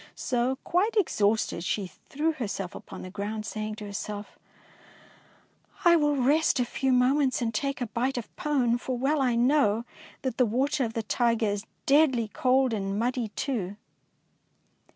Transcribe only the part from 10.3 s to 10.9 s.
the water